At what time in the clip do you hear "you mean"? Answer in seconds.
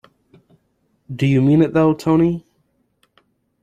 1.27-1.61